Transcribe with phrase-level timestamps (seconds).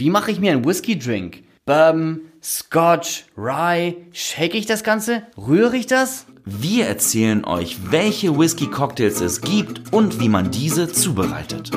[0.00, 1.42] Wie mache ich mir einen Whisky-Drink?
[1.66, 3.96] Bourbon, Scotch, Rye.
[4.12, 5.24] Shake ich das Ganze?
[5.36, 6.24] Rühre ich das?
[6.46, 11.70] Wir erzählen euch, welche Whisky-Cocktails es gibt und wie man diese zubereitet.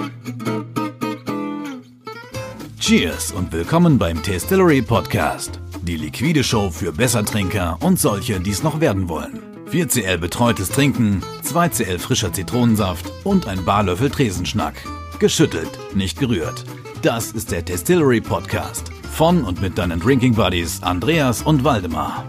[2.79, 5.60] Cheers und willkommen beim Tastillery Podcast.
[5.81, 9.42] Die liquide Show für Bessertrinker und solche, die es noch werden wollen.
[9.69, 14.76] 4cl betreutes Trinken, 2cl frischer Zitronensaft und ein Barlöffel Tresenschnack.
[15.19, 16.63] Geschüttelt, nicht gerührt.
[17.04, 18.90] Das ist der Tastillery Podcast.
[19.12, 22.23] Von und mit deinen Drinking Buddies Andreas und Waldemar.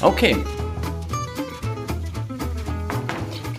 [0.00, 0.38] Okay.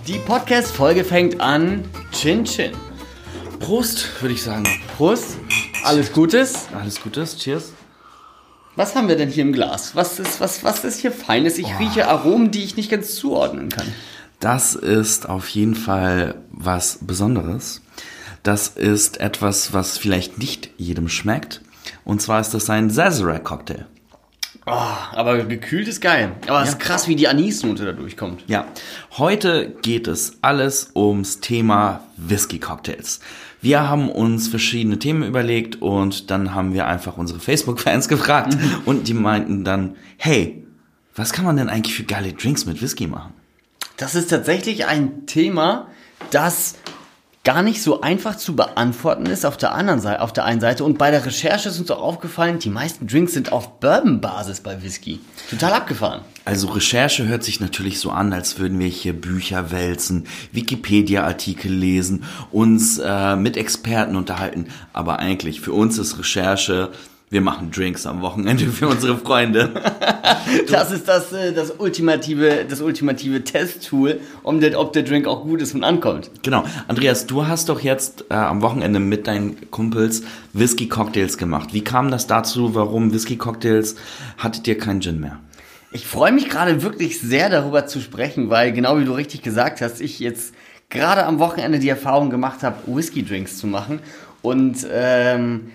[0.07, 1.83] Die Podcast-Folge fängt an.
[2.11, 2.71] Chin Chin.
[3.59, 4.63] Prost, würde ich sagen.
[4.97, 5.37] Prost.
[5.83, 6.65] Alles Gutes.
[6.73, 7.71] Alles Gutes, cheers.
[8.75, 9.95] Was haben wir denn hier im Glas?
[9.95, 11.59] Was ist, was, was ist hier Feines?
[11.59, 13.93] Ich rieche Aromen, die ich nicht ganz zuordnen kann.
[14.39, 17.81] Das ist auf jeden Fall was Besonderes.
[18.47, 21.59] Das ist etwas, was vielleicht nicht jedem schmeckt.
[22.05, 23.87] Und zwar ist das ein Sazerac Cocktail.
[24.65, 26.31] Oh, aber gekühlt ist geil.
[26.47, 28.45] Aber es ist krass, wie die Anisnote da durchkommt.
[28.47, 28.65] Ja,
[29.17, 33.19] heute geht es alles ums Thema Whisky Cocktails.
[33.61, 39.09] Wir haben uns verschiedene Themen überlegt und dann haben wir einfach unsere Facebook-Fans gefragt und
[39.09, 40.65] die meinten dann, hey,
[41.17, 43.33] was kann man denn eigentlich für geile Drinks mit Whisky machen?
[43.97, 45.89] Das ist tatsächlich ein Thema,
[46.31, 46.75] das
[47.47, 50.83] gar nicht so einfach zu beantworten ist auf der anderen Seite, auf der einen Seite.
[50.83, 54.83] Und bei der Recherche ist uns auch aufgefallen, die meisten Drinks sind auf Bourbon-Basis bei
[54.83, 55.21] Whisky.
[55.49, 56.23] Total abgefahren.
[56.43, 62.25] Also Recherche hört sich natürlich so an, als würden wir hier Bücher wälzen, Wikipedia-Artikel lesen,
[62.51, 64.67] uns äh, mit Experten unterhalten.
[64.91, 66.91] Aber eigentlich für uns ist Recherche,
[67.29, 69.73] wir machen Drinks am Wochenende für unsere Freunde.
[70.69, 75.43] Das ist das, äh, das ultimative, das ultimative Testtool, um den, ob der Drink auch
[75.43, 76.29] gut ist und ankommt.
[76.41, 76.63] Genau.
[76.87, 81.73] Andreas, du hast doch jetzt äh, am Wochenende mit deinen Kumpels Whisky-Cocktails gemacht.
[81.73, 82.75] Wie kam das dazu?
[82.75, 83.95] Warum Whisky-Cocktails?
[84.37, 85.39] Hattet ihr keinen Gin mehr?
[85.91, 89.81] Ich freue mich gerade wirklich sehr darüber zu sprechen, weil genau wie du richtig gesagt
[89.81, 90.53] hast, ich jetzt
[90.89, 93.99] gerade am Wochenende die Erfahrung gemacht habe, Whisky-Drinks zu machen.
[94.41, 95.71] Und ähm,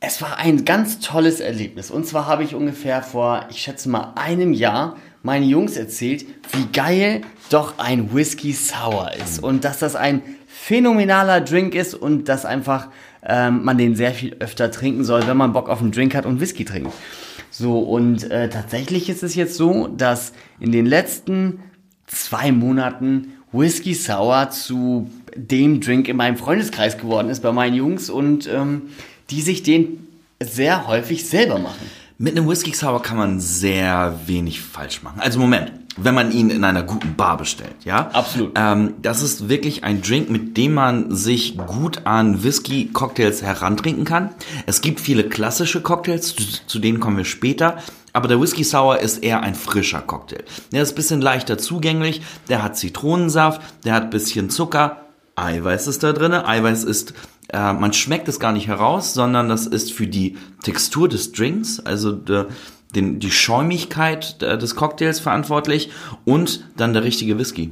[0.00, 1.90] es war ein ganz tolles Erlebnis.
[1.90, 6.66] Und zwar habe ich ungefähr vor, ich schätze mal, einem Jahr meinen Jungs erzählt, wie
[6.72, 9.42] geil doch ein Whisky Sour ist.
[9.42, 12.88] Und dass das ein phänomenaler Drink ist und dass einfach
[13.24, 16.26] ähm, man den sehr viel öfter trinken soll, wenn man Bock auf einen Drink hat
[16.26, 16.92] und Whisky trinkt.
[17.50, 21.60] So, und äh, tatsächlich ist es jetzt so, dass in den letzten
[22.06, 28.10] zwei Monaten Whisky Sour zu dem Drink in meinem Freundeskreis geworden ist bei meinen Jungs
[28.10, 28.90] und ähm,
[29.30, 30.06] die sich den
[30.40, 31.90] sehr häufig selber machen.
[32.18, 35.20] Mit einem Whisky Sour kann man sehr wenig falsch machen.
[35.20, 38.08] Also Moment, wenn man ihn in einer guten Bar bestellt, ja?
[38.12, 38.52] Absolut.
[38.56, 44.30] Ähm, das ist wirklich ein Drink, mit dem man sich gut an Whisky-Cocktails herantrinken kann.
[44.64, 47.76] Es gibt viele klassische Cocktails, zu, zu denen kommen wir später.
[48.14, 50.42] Aber der Whisky Sour ist eher ein frischer Cocktail.
[50.72, 55.05] Der ist ein bisschen leichter zugänglich, der hat Zitronensaft, der hat ein bisschen Zucker,
[55.36, 56.46] Eiweiß ist da drinne.
[56.46, 57.14] Eiweiß ist
[57.48, 61.80] äh, man schmeckt es gar nicht heraus, sondern das ist für die Textur des Drinks,
[61.80, 62.46] also de,
[62.94, 65.90] den, die Schäumigkeit des Cocktails verantwortlich
[66.24, 67.70] und dann der richtige Whisky.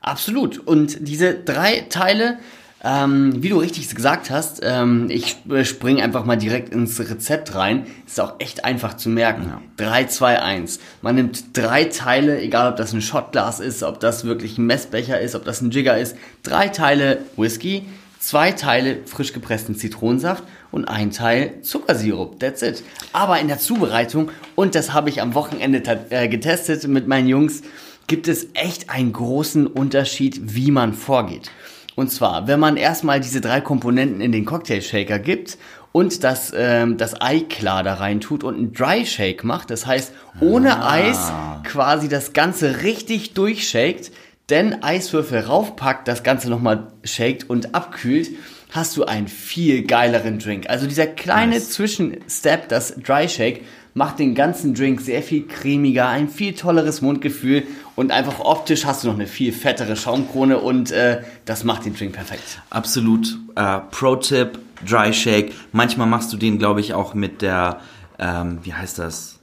[0.00, 0.58] Absolut.
[0.58, 2.38] Und diese drei Teile,
[2.84, 7.86] ähm, wie du richtig gesagt hast, ähm, ich springe einfach mal direkt ins Rezept rein.
[8.06, 9.46] Ist auch echt einfach zu merken.
[9.48, 9.60] Ja.
[9.78, 10.78] 3, 2, 1.
[11.02, 15.20] Man nimmt drei Teile, egal ob das ein Shotglas ist, ob das wirklich ein Messbecher
[15.20, 16.16] ist, ob das ein Jigger ist.
[16.44, 17.84] Drei Teile Whisky,
[18.20, 22.38] zwei Teile frisch gepressten Zitronensaft und ein Teil Zuckersirup.
[22.38, 22.84] That's it.
[23.12, 27.62] Aber in der Zubereitung, und das habe ich am Wochenende äh, getestet mit meinen Jungs,
[28.06, 31.50] gibt es echt einen großen Unterschied, wie man vorgeht.
[31.98, 35.58] Und zwar, wenn man erstmal diese drei Komponenten in den Cocktail Shaker gibt
[35.90, 39.84] und das, ähm, das Ei klar da rein tut und einen Dry Shake macht, das
[39.84, 40.92] heißt ohne Ah.
[40.92, 41.32] Eis
[41.64, 44.12] quasi das Ganze richtig durchshakt,
[44.48, 48.30] denn Eiswürfel raufpackt, das Ganze nochmal shakt und abkühlt,
[48.70, 50.70] hast du einen viel geileren Drink.
[50.70, 51.70] Also dieser kleine Nice.
[51.70, 57.64] Zwischenstep, das Dry Shake, macht den ganzen Drink sehr viel cremiger, ein viel tolleres Mundgefühl
[57.98, 61.96] und einfach optisch hast du noch eine viel fettere Schaumkrone und äh, das macht den
[61.96, 62.60] Drink perfekt.
[62.70, 63.36] Absolut.
[63.56, 64.58] Äh, Pro-Tipp,
[64.88, 65.52] Dry Shake.
[65.72, 67.80] Manchmal machst du den, glaube ich, auch mit der,
[68.20, 69.40] ähm, wie heißt das?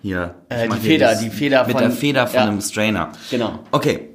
[0.00, 0.34] Hier.
[0.48, 2.42] Äh, die Feder, das- die Feder Mit von- der Feder von ja.
[2.46, 3.12] einem Strainer.
[3.30, 3.58] Genau.
[3.72, 4.08] Okay.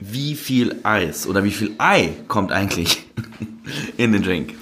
[0.00, 3.04] Wie viel Eis oder wie viel Ei kommt eigentlich
[3.96, 4.54] in den Drink?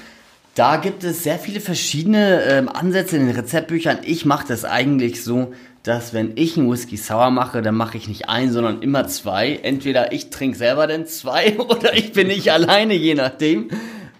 [0.54, 3.98] Da gibt es sehr viele verschiedene ähm, Ansätze in den Rezeptbüchern.
[4.02, 5.52] Ich mache das eigentlich so,
[5.86, 9.60] dass wenn ich einen Whisky Sour mache, dann mache ich nicht einen, sondern immer zwei.
[9.62, 13.68] Entweder ich trinke selber dann zwei oder ich bin nicht alleine, je nachdem.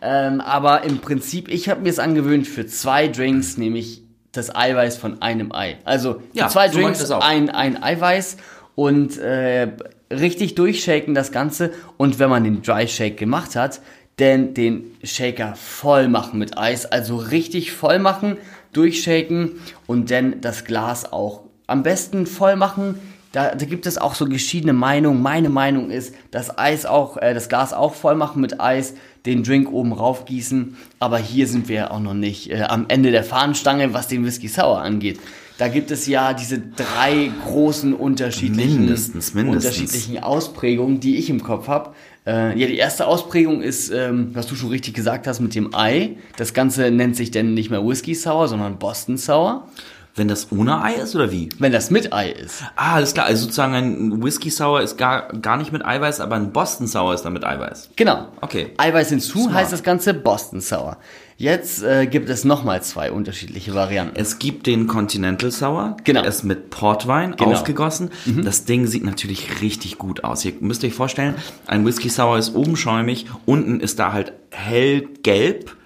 [0.00, 4.96] Ähm, aber im Prinzip, ich habe mir es angewöhnt für zwei Drinks, nämlich das Eiweiß
[4.96, 5.78] von einem Ei.
[5.84, 8.36] Also für Ja, zwei so ich Drinks ein, ein Eiweiß
[8.76, 9.72] und äh,
[10.08, 11.72] richtig durchshaken das Ganze.
[11.96, 13.80] Und wenn man den Dry Shake gemacht hat,
[14.19, 16.86] dann den Shaker voll machen mit Eis.
[16.86, 18.36] Also richtig voll machen,
[18.72, 19.58] durchshaken
[19.88, 22.98] und dann das Glas auch am besten voll machen.
[23.32, 25.20] Da, da gibt es auch so geschiedene Meinungen.
[25.20, 28.94] Meine Meinung ist, das Eis auch, äh, das Glas auch voll machen mit Eis,
[29.26, 30.76] den Drink oben rauf gießen.
[31.00, 34.48] Aber hier sind wir auch noch nicht äh, am Ende der Fahnenstange, was den Whisky
[34.48, 35.20] Sour angeht.
[35.58, 39.64] Da gibt es ja diese drei großen unterschiedlichen, Mindestens, mindestens.
[39.64, 41.94] unterschiedlichen Ausprägungen, die ich im Kopf habe.
[42.26, 45.74] Äh, ja, die erste Ausprägung ist, ähm, was du schon richtig gesagt hast, mit dem
[45.74, 46.16] Ei.
[46.36, 49.69] Das Ganze nennt sich dann nicht mehr Whisky Sour, sondern Boston Sour.
[50.16, 51.50] Wenn das ohne Ei ist oder wie?
[51.58, 52.62] Wenn das mit Ei ist.
[52.74, 53.26] Ah, alles klar.
[53.26, 57.12] Also sozusagen ein Whisky Sour ist gar, gar nicht mit Eiweiß, aber ein Boston Sour
[57.14, 57.90] ist dann mit Eiweiß.
[57.96, 58.28] Genau.
[58.40, 58.72] Okay.
[58.78, 59.54] Eiweiß hinzu Smart.
[59.54, 60.96] heißt das Ganze Boston Sour.
[61.38, 64.16] Jetzt äh, gibt es nochmal zwei unterschiedliche Varianten.
[64.18, 65.98] Es gibt den Continental Sour.
[66.04, 66.22] Genau.
[66.22, 67.52] Der ist mit Portwein Genau.
[67.52, 68.10] aufgegossen.
[68.42, 70.42] Das Ding sieht natürlich richtig gut aus.
[70.46, 71.34] Ihr müsst euch vorstellen,
[71.66, 75.76] ein Whisky Sour ist oben schäumig, unten ist da halt hellgelb.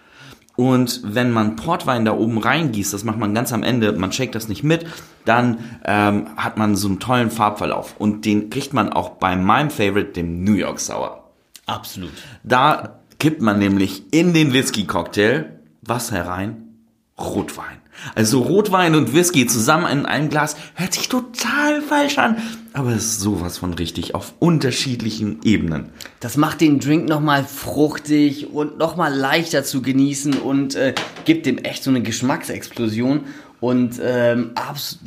[0.61, 4.35] Und wenn man Portwein da oben reingießt, das macht man ganz am Ende, man shakt
[4.35, 4.85] das nicht mit,
[5.25, 7.95] dann ähm, hat man so einen tollen Farbverlauf.
[7.99, 11.31] Und den kriegt man auch bei meinem Favorite, dem New York Sour.
[11.65, 12.11] Absolut.
[12.43, 15.47] Da kippt man nämlich in den Whisky-Cocktail
[15.81, 16.75] was herein?
[17.19, 17.79] Rotwein.
[18.15, 22.37] Also Rotwein und Whisky zusammen in einem Glas hört sich total falsch an,
[22.73, 25.91] aber es ist sowas von richtig auf unterschiedlichen Ebenen.
[26.21, 30.95] Das macht den Drink nochmal fruchtig und nochmal leichter zu genießen und äh,
[31.25, 33.25] gibt dem echt so eine Geschmacksexplosion.
[33.61, 34.53] Und ähm,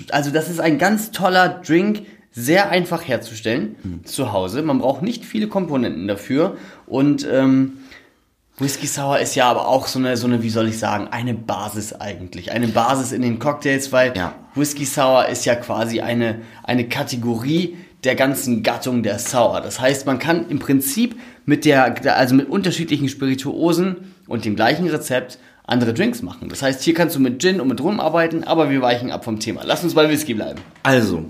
[0.09, 3.75] also das ist ein ganz toller Drink, sehr einfach herzustellen
[4.05, 4.63] zu Hause.
[4.63, 6.57] Man braucht nicht viele Komponenten dafür.
[6.87, 7.73] Und ähm,
[8.59, 11.33] Whisky Sour ist ja aber auch so eine, so eine, wie soll ich sagen, eine
[11.33, 12.51] Basis eigentlich.
[12.51, 14.35] Eine Basis in den Cocktails, weil Ja.
[14.53, 19.61] Whisky Sour ist ja quasi eine, eine Kategorie der ganzen Gattung der Sour.
[19.61, 21.15] Das heißt, man kann im Prinzip
[21.45, 26.49] mit der, also mit unterschiedlichen Spirituosen und dem gleichen Rezept andere Drinks machen.
[26.49, 29.23] Das heißt, hier kannst du mit Gin und mit Rum arbeiten, aber wir weichen ab
[29.25, 29.61] vom Thema.
[29.63, 30.59] Lass uns bei Whisky bleiben.
[30.83, 31.25] Also,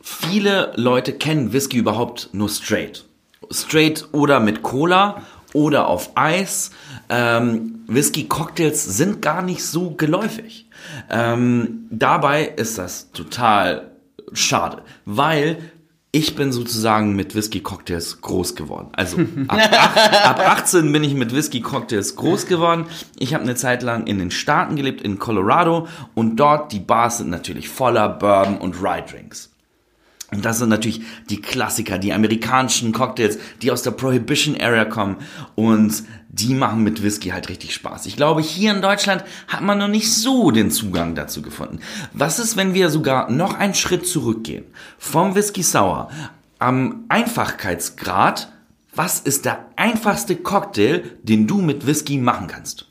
[0.00, 3.04] viele Leute kennen Whisky überhaupt nur straight.
[3.50, 5.22] Straight oder mit Cola
[5.52, 6.70] oder auf Eis.
[7.08, 10.68] Ähm, Whisky-Cocktails sind gar nicht so geläufig.
[11.10, 13.92] Ähm, dabei ist das total
[14.32, 15.58] schade, weil
[16.10, 18.88] ich bin sozusagen mit Whisky-Cocktails groß geworden.
[18.92, 19.18] Also
[19.48, 22.86] ab, ach, ab 18 bin ich mit Whisky-Cocktails groß geworden.
[23.18, 25.86] Ich habe eine Zeit lang in den Staaten gelebt, in Colorado.
[26.14, 29.50] Und dort, die Bars sind natürlich voller Bourbon und Rye-Drinks.
[30.30, 35.16] Und das sind natürlich die Klassiker, die amerikanischen Cocktails, die aus der Prohibition Area kommen.
[35.54, 38.04] Und die machen mit Whisky halt richtig Spaß.
[38.06, 41.80] Ich glaube, hier in Deutschland hat man noch nicht so den Zugang dazu gefunden.
[42.12, 44.64] Was ist, wenn wir sogar noch einen Schritt zurückgehen?
[44.98, 46.10] Vom Whisky Sour
[46.58, 48.52] am Einfachkeitsgrad.
[48.94, 52.87] Was ist der einfachste Cocktail, den du mit Whisky machen kannst?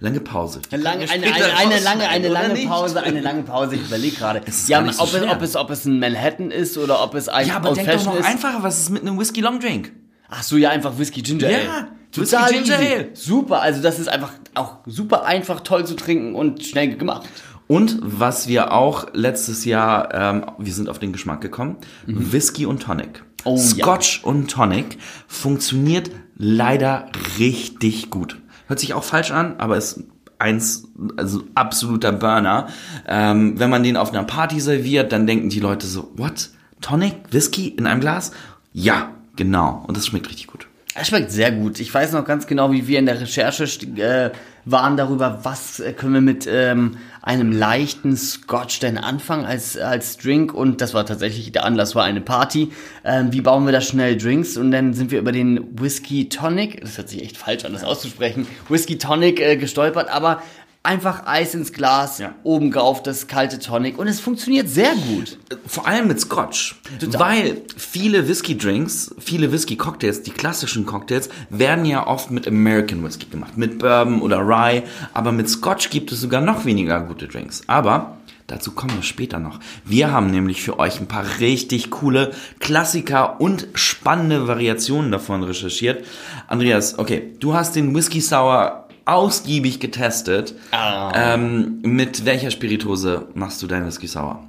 [0.00, 0.60] Lange Pause.
[0.70, 2.54] Lange, eine, eine, eine lange, eine lange?
[2.66, 3.74] Pause, eine lange Pause.
[3.74, 4.38] Ich überlege gerade.
[4.46, 7.28] ist Ja, so ob, es, ob, es, ob es ein Manhattan ist oder ob es
[7.28, 8.24] ein Ja, aber Old denk doch noch ist.
[8.26, 9.92] einfacher, was ist mit einem Whisky Long Drink?
[10.28, 11.86] Ach so, ja, einfach Whisky Ginger Ja, Ale.
[12.14, 12.94] Whisky Total Ginger easy.
[12.94, 13.08] Ale.
[13.14, 17.26] Super, also das ist einfach auch super einfach, toll zu trinken und schnell gemacht.
[17.66, 22.82] Und was wir auch letztes Jahr, ähm, wir sind auf den Geschmack gekommen, Whisky und
[22.82, 23.18] Tonic.
[23.20, 23.24] Mhm.
[23.44, 23.62] Oh, ja.
[23.62, 28.38] Scotch und Tonic funktioniert leider richtig gut.
[28.68, 30.04] Hört sich auch falsch an, aber ist
[30.38, 30.84] eins,
[31.16, 32.68] also absoluter Burner.
[33.06, 36.50] Ähm, wenn man den auf einer Party serviert, dann denken die Leute so, what?
[36.80, 37.16] Tonic?
[37.30, 38.30] Whisky in einem Glas?
[38.72, 39.84] Ja, genau.
[39.88, 40.67] Und das schmeckt richtig gut.
[40.98, 41.78] Er schmeckt sehr gut.
[41.78, 43.62] Ich weiß noch ganz genau, wie wir in der Recherche
[44.00, 44.32] äh,
[44.64, 50.16] waren darüber, was äh, können wir mit ähm, einem leichten Scotch denn anfangen als, als
[50.16, 50.52] Drink.
[50.52, 52.72] Und das war tatsächlich, der Anlass war eine Party.
[53.04, 54.56] Ähm, wie bauen wir da schnell Drinks?
[54.56, 57.84] Und dann sind wir über den Whisky Tonic, das hört sich echt falsch an, das
[57.84, 60.42] auszusprechen, Whisky Tonic äh, gestolpert, aber
[60.82, 62.34] einfach Eis ins Glas, Ja.
[62.44, 65.38] oben drauf das kalte Tonic und es funktioniert sehr gut.
[65.66, 66.76] Vor allem mit Scotch.
[67.00, 67.20] Total.
[67.20, 73.56] Weil viele Whisky-Drinks, viele Whisky-Cocktails, die klassischen Cocktails, werden ja oft mit American Whisky gemacht.
[73.56, 74.82] Mit Bourbon oder Rye.
[75.14, 77.62] Aber mit Scotch gibt es sogar noch weniger gute Drinks.
[77.66, 78.16] Aber
[78.46, 79.60] dazu kommen wir später noch.
[79.84, 86.04] Wir haben nämlich für euch ein paar richtig coole Klassiker und spannende Variationen davon recherchiert.
[86.46, 90.54] Andreas, okay, du hast den Whisky Sour ausgiebig getestet.
[90.70, 91.34] Ah.
[91.34, 94.44] Ähm, mit welcher Spirituose machst du dein Whisky Sour?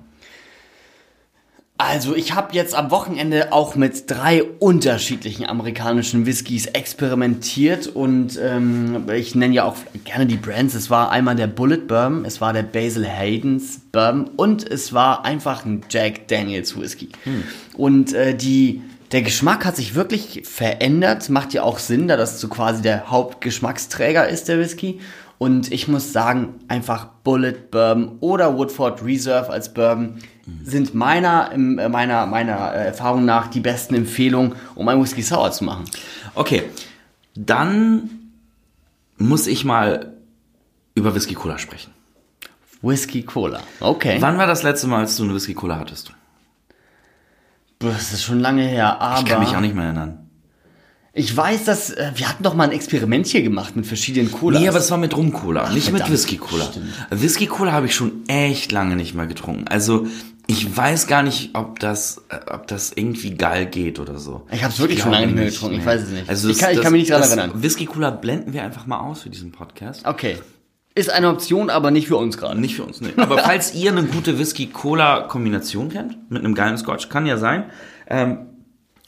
[1.81, 9.05] Also ich habe jetzt am Wochenende auch mit drei unterschiedlichen amerikanischen Whiskys experimentiert und ähm,
[9.15, 10.75] ich nenne ja auch gerne die Brands.
[10.75, 15.23] Es war einmal der Bullet Bourbon, es war der Basil Haydens Bourbon und es war
[15.23, 17.07] einfach ein Jack Daniels Whisky.
[17.23, 17.43] Hm.
[17.77, 22.39] Und äh, die der Geschmack hat sich wirklich verändert, macht ja auch Sinn, da das
[22.39, 24.99] so quasi der Hauptgeschmacksträger ist, der Whisky.
[25.39, 30.19] Und ich muss sagen, einfach Bullet Bourbon oder Woodford Reserve als Bourbon
[30.63, 35.51] sind meiner, äh, meiner, meiner äh, Erfahrung nach die besten Empfehlungen, um ein Whisky Sour
[35.51, 35.85] zu machen.
[36.35, 36.63] Okay,
[37.35, 38.09] dann
[39.17, 40.13] muss ich mal
[40.93, 41.93] über Whisky Cola sprechen.
[42.81, 44.17] Whisky Cola, okay.
[44.19, 46.13] Wann war das letzte Mal, als du eine Whisky Cola hattest?
[47.79, 49.19] Das ist schon lange her, aber...
[49.19, 50.29] Ich kann mich auch nicht mehr erinnern.
[51.13, 54.62] Ich weiß, dass äh, wir hatten doch mal ein Experiment hier gemacht mit verschiedenen Colas.
[54.62, 56.69] Nee, aber das war mit Rum-Cola, nicht verdammt, mit Whisky-Cola.
[57.09, 59.67] Whisky-Cola habe ich schon echt lange nicht mehr getrunken.
[59.67, 60.07] Also
[60.45, 64.45] ich weiß gar nicht, ob das, äh, ob das irgendwie geil geht oder so.
[64.51, 65.75] Ich habe es wirklich schon lange nicht mehr getrunken.
[65.75, 65.81] Nee.
[65.81, 66.29] Ich weiß es nicht.
[66.29, 67.51] Also ich, kann, ich kann mich nicht dran erinnern.
[67.55, 70.05] Whisky-Cola blenden wir einfach mal aus für diesen Podcast.
[70.05, 70.38] Okay.
[70.99, 72.59] Ist eine Option, aber nicht für uns gerade.
[72.59, 73.13] Nicht für uns, nee.
[73.15, 77.71] Aber falls ihr eine gute Whisky-Cola-Kombination kennt, mit einem geilen Scotch, kann ja sein,
[78.09, 78.47] ähm,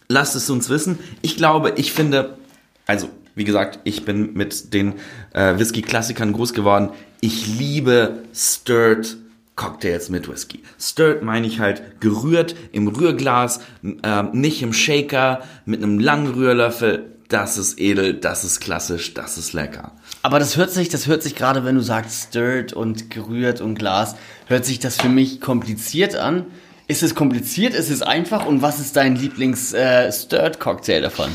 [0.07, 0.99] lasst es uns wissen.
[1.21, 2.37] Ich glaube, ich finde,
[2.87, 4.93] also wie gesagt, ich bin mit den
[5.33, 6.91] äh, Whisky-Klassikern groß geworden.
[7.19, 9.17] Ich liebe Stirred
[9.57, 10.63] Cocktails mit Whisky.
[10.79, 17.17] Stirred meine ich halt gerührt im Rührglas, äh, nicht im Shaker, mit einem langen Rührlöffel.
[17.27, 19.91] Das ist edel, das ist klassisch, das ist lecker.
[20.23, 23.75] Aber das hört sich, das hört sich gerade, wenn du sagst stirred und gerührt und
[23.75, 24.15] Glas,
[24.47, 26.45] hört sich das für mich kompliziert an.
[26.87, 27.73] Ist es kompliziert?
[27.73, 28.45] Ist es einfach?
[28.45, 31.29] Und was ist dein Lieblings-Stirred-Cocktail äh, davon?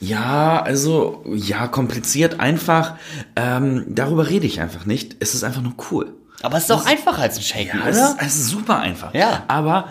[0.00, 2.96] Ja, also, ja, kompliziert, einfach.
[3.36, 5.16] Ähm, darüber rede ich einfach nicht.
[5.20, 6.12] Es ist einfach nur cool.
[6.42, 7.90] Aber es ist auch einfacher als ein Shaken, ja, oder?
[7.90, 9.14] Es ist, es ist super einfach.
[9.14, 9.44] Ja.
[9.46, 9.88] Aber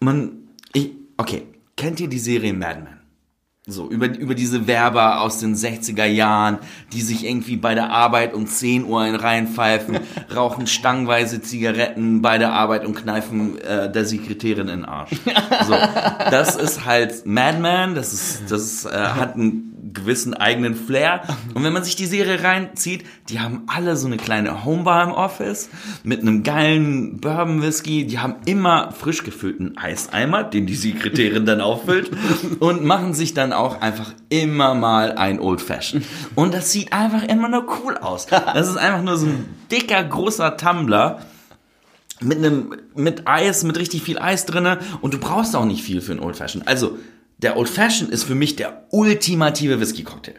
[0.00, 0.32] man,
[0.74, 1.46] ich, okay,
[1.76, 2.99] kennt ihr die Serie Mad Men?
[3.70, 6.58] So, über, über diese Werber aus den 60er Jahren,
[6.92, 10.00] die sich irgendwie bei der Arbeit um 10 Uhr in Reihen pfeifen,
[10.34, 15.10] rauchen stangenweise Zigaretten bei der Arbeit und kneifen äh, der Sekretärin in den Arsch.
[15.66, 15.74] So,
[16.30, 21.22] das ist halt Madman, das ist, das äh, hat einen gewissen eigenen Flair.
[21.54, 25.12] Und wenn man sich die Serie reinzieht, die haben alle so eine kleine Homebar im
[25.12, 25.68] Office
[26.02, 28.06] mit einem geilen Bourbon Whisky.
[28.06, 32.10] Die haben immer frisch gefüllten Eiseimer, den die Sekretärin dann auffüllt
[32.60, 36.06] und machen sich dann auch einfach immer mal ein Old Fashioned.
[36.34, 38.26] Und das sieht einfach immer nur cool aus.
[38.26, 41.20] Das ist einfach nur so ein dicker, großer Tumbler
[42.20, 46.00] mit einem mit Eis, mit richtig viel Eis drinne und du brauchst auch nicht viel
[46.00, 46.68] für ein Old Fashioned.
[46.68, 46.98] Also
[47.42, 50.34] der Old Fashioned ist für mich der ultimative Whisky Cocktail.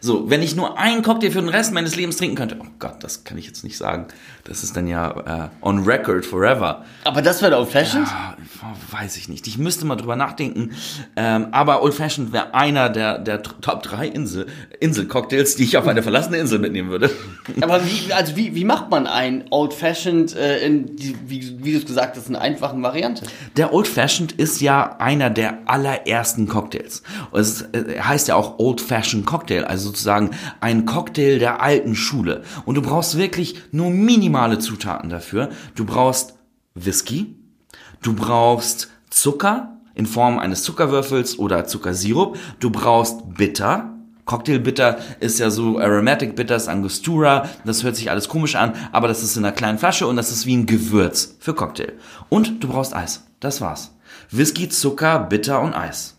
[0.00, 3.02] So, wenn ich nur einen Cocktail für den Rest meines Lebens trinken könnte, oh Gott,
[3.02, 4.06] das kann ich jetzt nicht sagen.
[4.44, 6.84] Das ist dann ja äh, on record forever.
[7.04, 8.08] Aber das wäre Old Fashioned?
[8.08, 8.36] Ja,
[8.90, 9.46] weiß ich nicht.
[9.46, 10.70] Ich müsste mal drüber nachdenken.
[11.16, 14.46] Ähm, aber Old Fashioned wäre einer der, der Top 3 Insel,
[14.80, 17.10] Insel-Cocktails, die ich auf eine verlassene Insel mitnehmen würde.
[17.60, 21.72] Aber wie, also wie, wie macht man ein Old Fashioned äh, in, die, wie, wie
[21.72, 23.26] du es gesagt hast, in einfachen Variante?
[23.56, 27.02] Der Old Fashioned ist ja einer der allerersten Cocktails.
[27.32, 30.30] Es äh, heißt ja auch Old Fashioned Cocktail, also sozusagen
[30.60, 32.42] ein Cocktail der alten Schule.
[32.64, 35.50] Und du brauchst wirklich nur minimale Zutaten dafür.
[35.74, 36.34] Du brauchst
[36.74, 37.36] Whisky,
[38.04, 43.90] du brauchst Zucker in Form eines Zuckerwürfels oder Zuckersirup, du brauchst Bitter,
[44.26, 49.08] Cocktail Bitter ist ja so Aromatic Bitters, Angostura, das hört sich alles komisch an, aber
[49.08, 51.92] das ist in einer kleinen Flasche und das ist wie ein Gewürz für Cocktail.
[52.28, 53.24] Und du brauchst Eis.
[53.40, 53.94] Das war's.
[54.30, 56.13] Whisky, Zucker, Bitter und Eis.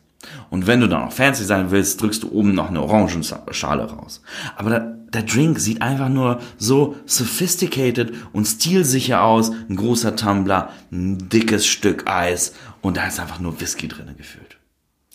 [0.50, 4.22] Und wenn du dann noch fancy sein willst, drückst du oben noch eine Orangenschale raus.
[4.56, 4.80] Aber der,
[5.14, 9.52] der Drink sieht einfach nur so sophisticated und stilsicher aus.
[9.70, 14.58] Ein großer Tumbler, ein dickes Stück Eis und da ist einfach nur Whisky drinne gefühlt.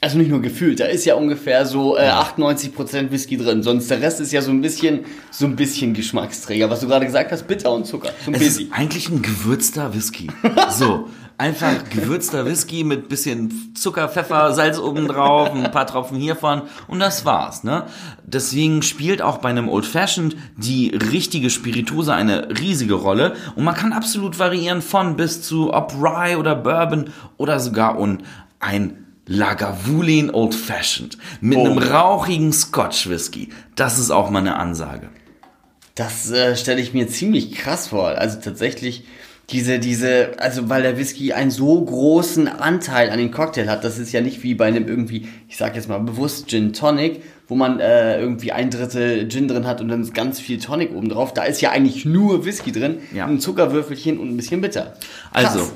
[0.02, 3.62] Also nicht nur gefühlt, da ist ja ungefähr so äh, 98% Whisky drin.
[3.62, 5.00] Sonst der Rest ist ja so ein bisschen,
[5.30, 6.70] so ein bisschen Geschmacksträger.
[6.70, 8.08] Was du gerade gesagt hast, Bitter und Zucker.
[8.24, 8.66] So ein Es bisschen.
[8.68, 10.28] ist eigentlich ein gewürzter Whisky.
[10.70, 11.08] So,
[11.40, 17.00] einfach gewürzter Whisky mit bisschen Zucker, Pfeffer, Salz oben drauf, ein paar Tropfen hiervon und
[17.00, 17.86] das war's, ne?
[18.24, 23.74] Deswegen spielt auch bei einem Old Fashioned die richtige Spirituose eine riesige Rolle und man
[23.74, 28.22] kann absolut variieren von bis zu ob Rye oder Bourbon oder sogar und
[28.60, 31.64] ein Lagavulin Old Fashioned mit Oh.
[31.64, 33.48] einem rauchigen Scotch Whisky.
[33.76, 35.08] Das ist auch mal eine Ansage.
[35.94, 38.08] Das äh, stelle ich mir ziemlich krass vor.
[38.08, 39.04] Also tatsächlich
[39.52, 43.98] diese, diese, also weil der Whisky einen so großen Anteil an den Cocktail hat, das
[43.98, 47.56] ist ja nicht wie bei einem irgendwie, ich sag jetzt mal bewusst Gin Tonic, wo
[47.56, 51.08] man äh, irgendwie ein Drittel Gin drin hat und dann ist ganz viel Tonic oben
[51.08, 51.34] drauf.
[51.34, 53.26] Da ist ja eigentlich nur Whisky drin, Ja.
[53.26, 54.94] ein Zuckerwürfelchen und ein bisschen bitter.
[55.32, 55.56] Krass.
[55.56, 55.72] Also,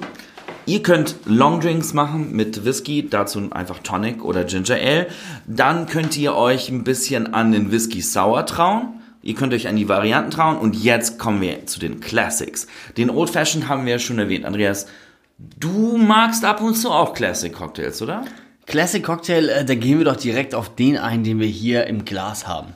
[0.67, 5.09] Ihr könnt Longdrinks machen mit Whisky, dazu einfach Tonic oder Ginger Ale.
[5.47, 9.01] Dann könnt ihr euch ein bisschen an den Whisky Sour trauen.
[9.25, 10.59] Ihr könnt euch an die Varianten trauen.
[10.59, 12.67] Und jetzt kommen wir zu den Classics.
[12.99, 14.45] Den Old Fashioned haben wir ja schon erwähnt.
[14.45, 14.87] Andreas,
[15.39, 18.27] du magst ab und zu auch Classic Cocktails, oder?
[18.67, 22.05] Classic Cocktail, äh, da gehen wir doch direkt auf den ein, den wir hier im
[22.05, 22.75] Glas haben.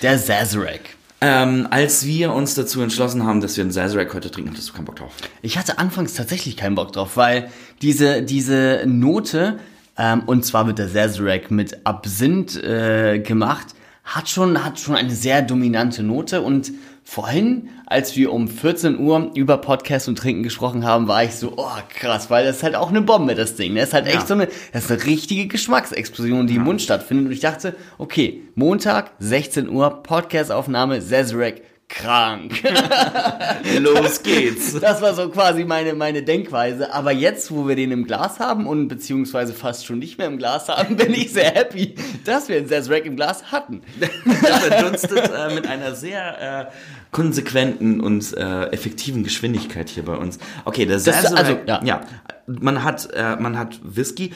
[0.00, 0.80] Der Sazerac.
[1.20, 4.72] Ähm, als wir uns dazu entschlossen haben, dass wir einen Sazerac heute trinken, hattest du
[4.72, 5.12] keinen Bock drauf.
[5.42, 7.50] Ich hatte anfangs tatsächlich keinen Bock drauf, weil
[7.82, 9.58] diese, diese Note,
[9.98, 13.74] ähm, und zwar wird der Sazerac mit Absinth äh, gemacht,
[14.14, 16.72] hat schon, hat schon eine sehr dominante Note und
[17.04, 21.54] vorhin, als wir um 14 Uhr über Podcast und Trinken gesprochen haben, war ich so,
[21.56, 23.74] oh krass, weil das ist halt auch eine Bombe, das Ding.
[23.74, 24.12] Das ist halt Ja.
[24.14, 27.26] echt so eine, das ist eine richtige Geschmacksexplosion, die im Mund stattfindet.
[27.26, 32.62] Und ich dachte, okay, Montag, 16 Uhr, Podcastaufnahme, Sazerac, krank.
[33.78, 34.78] Los geht's.
[34.80, 36.94] Das war so quasi meine, meine Denkweise.
[36.94, 40.38] Aber jetzt, wo wir den im Glas haben und beziehungsweise fast schon nicht mehr im
[40.38, 43.82] Glas haben, bin ich sehr happy, dass wir einen Sazerac im Glas hatten.
[44.00, 46.70] Der verdunstet äh, mit einer sehr äh,
[47.10, 50.38] konsequenten und äh, effektiven Geschwindigkeit hier bei uns.
[50.64, 51.80] Okay, der Sazerac, also, ja.
[51.84, 52.00] ja.
[52.46, 54.32] man hat äh, man hat Whisky.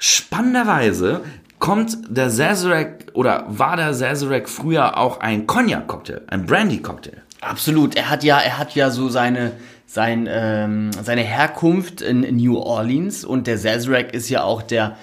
[0.00, 1.22] Spannenderweise
[1.58, 7.22] kommt der Sazerac oder war der Sazerac früher auch ein Cognac-Cocktail, ein Brandy-Cocktail.
[7.40, 7.96] Absolut.
[7.96, 9.52] Er hat ja, er hat ja so seine,
[9.86, 14.96] sein, ähm, seine Herkunft in New Orleans und der Sazerac ist ja auch der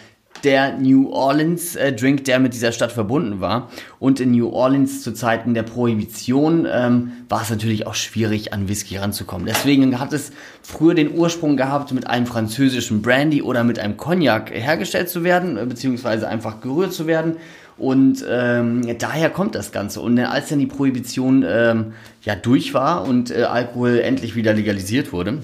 [0.46, 3.70] der New Orleans äh, Drink, der mit dieser Stadt verbunden war.
[4.00, 8.70] Und in New Orleans zu Zeiten der Prohibition ähm, war es natürlich auch schwierig, an
[8.70, 9.48] Whisky ranzukommen.
[9.48, 14.52] Deswegen hat es früher den Ursprung gehabt, mit einem französischen Brandy oder mit einem Cognac
[14.52, 17.38] hergestellt zu werden, äh, beziehungsweise einfach gerührt zu werden.
[17.78, 20.00] Und ähm, daher kommt das Ganze.
[20.00, 24.54] Und äh, als dann die Prohibition ähm, ja durch war und äh, Alkohol endlich wieder
[24.54, 25.40] legalisiert wurde,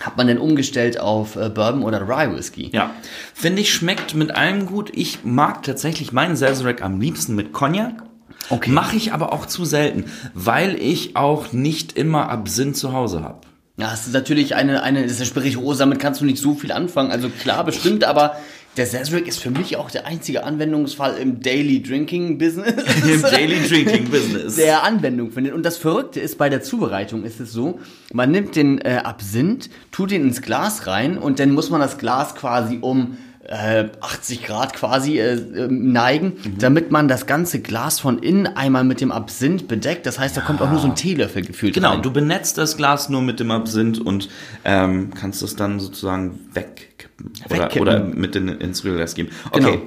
[0.00, 2.70] hat man dann umgestellt auf äh, Bourbon oder Rye Whisky.
[2.72, 2.94] Ja,
[3.32, 4.90] finde ich schmeckt mit allem gut.
[4.92, 8.02] Ich mag tatsächlich meinen Sazerac am liebsten mit Cognac.
[8.50, 8.70] Okay.
[8.70, 13.40] Mache ich aber auch zu selten, weil ich auch nicht immer Absinth zu Hause habe.
[13.76, 16.54] Ja, das ist natürlich eine, eine, das ist eine Spirituose, damit kannst du nicht so
[16.54, 17.10] viel anfangen.
[17.10, 18.36] Also klar, bestimmt, aber
[18.76, 22.74] der Sazerac ist für mich auch der einzige Anwendungsfall im Daily Drinking Business.
[23.06, 24.56] Im Daily Drinking Business.
[24.56, 25.54] der Anwendung findet.
[25.54, 27.78] Und das Verrückte ist, bei der Zubereitung ist es so,
[28.12, 31.98] man nimmt den äh, Absinth, tut ihn ins Glas rein und dann muss man das
[31.98, 36.58] Glas quasi um äh, 80 Grad quasi äh, äh, neigen, Mhm.
[36.58, 40.06] damit man das ganze Glas von innen einmal mit dem Absinth bedeckt.
[40.06, 42.02] Das heißt, da kommt auch nur so ein Teelöffel gefühlt Genau, rein.
[42.02, 44.28] du benetzt das Glas nur mit dem Absinth und
[44.64, 47.32] ähm, kannst es dann sozusagen wegkippen.
[47.50, 47.80] Oder, Wegkippen.
[47.82, 49.28] oder mit in, ins Rührglas geben.
[49.52, 49.80] Okay.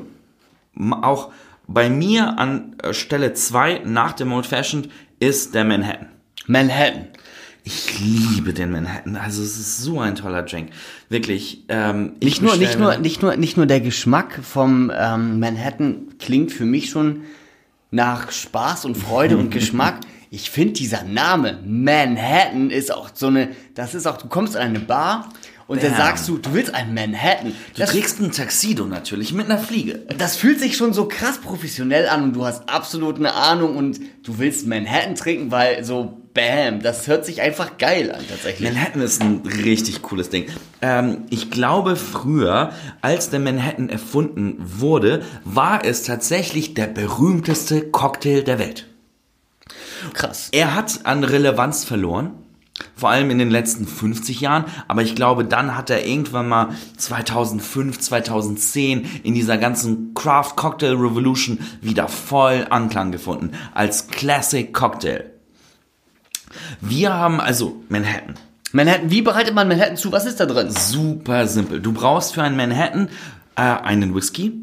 [0.74, 1.32] Ma- Auch
[1.68, 4.90] bei mir an äh, Stelle 2 nach dem Old Fashioned
[5.20, 6.08] ist der Manhattan.
[6.46, 7.08] Manhattan.
[7.68, 9.18] Ich liebe den Manhattan.
[9.18, 10.70] Also es ist so ein toller Drink.
[11.10, 11.66] Wirklich.
[11.68, 16.14] Ähm, ich Nicht nur, nicht nur, nicht nur, nicht nur der Geschmack vom ähm, Manhattan
[16.18, 17.24] klingt für mich schon
[17.92, 20.00] nach Spaß und Freude und Geschmack.
[20.30, 24.62] Ich finde dieser Name Manhattan ist auch so eine, das ist auch, du kommst in
[24.62, 25.30] eine Bar
[25.68, 25.98] und dann Bam.
[26.00, 27.48] sagst du, du willst ein Manhattan.
[27.74, 30.06] Du Das, trägst ein Tuxedo natürlich mit einer Fliege.
[30.18, 34.00] das fühlt sich schon so krass professionell an und du hast absolut eine Ahnung und
[34.24, 38.72] du willst Manhattan trinken, weil so Bam, das hört sich einfach geil an tatsächlich.
[38.72, 40.46] Manhattan ist ein richtig cooles Ding.
[40.84, 42.72] Ähm, ich glaube, früher,
[43.02, 48.86] als der Manhattan erfunden wurde, war es tatsächlich der berühmteste Cocktail der Welt.
[50.14, 50.50] Krass.
[50.52, 52.36] Er hat an Relevanz verloren.
[52.96, 54.66] Vor allem in den letzten 50 Jahren.
[54.88, 60.94] Aber ich glaube, dann hat er irgendwann mal 2005, 2010 in dieser ganzen Craft Cocktail
[60.94, 63.54] Revolution wieder voll Anklang gefunden.
[63.74, 65.37] Als Classic Cocktail.
[66.82, 68.36] Wir haben also Manhattan.
[68.72, 70.12] Manhattan, wie bereitet man Manhattan zu?
[70.12, 70.70] Was ist da drin?
[70.70, 71.82] Super simpel.
[71.82, 73.10] Du brauchst für einen Manhattan
[73.56, 74.54] äh, einen Whisky.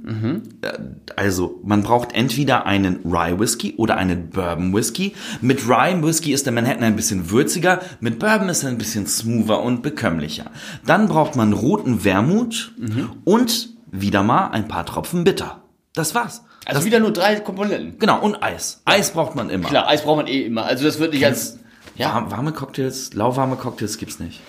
[0.63, 0.69] Äh,
[1.17, 5.15] also man braucht entweder einen Rye Whisky oder einen Bourbon Whisky.
[5.41, 9.07] Mit Rye Whisky ist der Manhattan ein bisschen würziger, mit Bourbon ist er ein bisschen
[9.07, 10.51] smoother und bekömmlicher.
[10.87, 12.73] Dann braucht man roten Wermut
[13.25, 15.63] und wieder mal ein paar Tropfen Bitter.
[15.95, 16.45] Das war's.
[16.67, 17.99] Also das, wieder nur drei Komponenten.
[17.99, 18.81] genau, und Eis.
[18.85, 19.69] Eis braucht man immer.
[19.69, 20.65] Klar, Eis braucht man eh immer.
[20.65, 21.59] Also das wird nicht als...
[21.97, 24.41] Ja, Warm, warme Cocktails, lauwarme Cocktails gibt's nicht.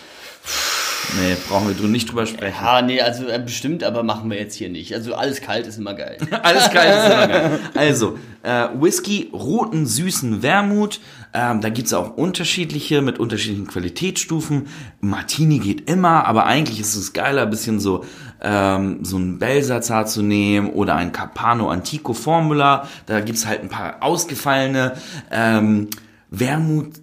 [1.20, 2.58] Nee, brauchen wir nicht drüber sprechen.
[2.62, 4.94] ah, nee, also äh, bestimmt, aber machen wir jetzt hier nicht.
[4.94, 6.18] Also alles kalt ist immer geil.
[6.44, 7.60] Alles kalt ist immer geil.
[7.76, 11.00] Also, äh, Whisky, roten, süßen Wermut.
[11.34, 14.68] Ähm, da gibt's auch unterschiedliche mit unterschiedlichen Qualitätsstufen.
[15.00, 18.04] Martini geht immer, aber eigentlich ist es geiler, ein bisschen so,
[18.42, 22.88] ähm, so ein Belsazar zu nehmen oder ein Capano Antico Formula.
[23.06, 24.94] Da gibt's halt ein paar ausgefallene.
[25.30, 25.90] Ähm,
[26.32, 26.94] Wermut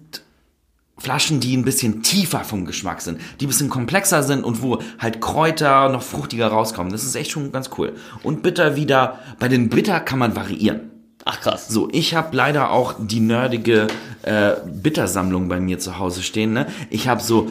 [1.03, 4.79] Flaschen, die ein bisschen tiefer vom Geschmack sind, die ein bisschen komplexer sind und wo
[4.99, 6.93] halt Kräuter noch fruchtiger rauskommen.
[6.93, 7.91] Das ist echt schon ganz cool.
[8.23, 10.92] Und Bitter wieder, bei den Bitter kann man variieren.
[11.25, 11.69] Ach krass.
[11.69, 13.87] So, ich habe leider auch die nerdige
[14.23, 16.51] äh, Bittersammlung bei mir zu Hause stehen.
[16.51, 16.67] Ne?
[16.89, 17.49] Ich habe so,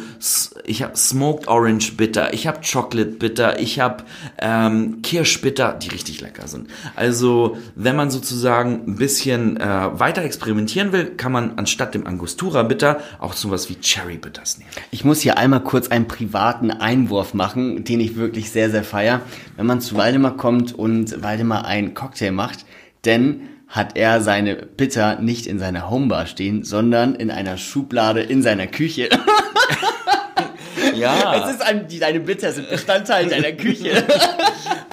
[0.66, 4.04] ich habe Smoked Orange Bitter, ich habe Chocolate Bitter, ich habe
[4.38, 6.68] ähm, Kirschbitter, die richtig lecker sind.
[6.96, 12.64] Also, wenn man sozusagen ein bisschen äh, weiter experimentieren will, kann man anstatt dem Angostura
[12.64, 14.70] Bitter auch sowas wie Cherry Bitters nehmen.
[14.90, 19.22] Ich muss hier einmal kurz einen privaten Einwurf machen, den ich wirklich sehr, sehr feier.
[19.56, 22.66] Wenn man zu Waldemar kommt und Waldemar einen Cocktail macht,
[23.04, 28.42] denn hat er seine Bitter nicht in seiner Homebar stehen, sondern in einer Schublade in
[28.42, 29.08] seiner Küche.
[30.94, 31.48] Ja.
[31.48, 34.04] Es ist ein, deine Bitter sind Bestandteil deiner Küche.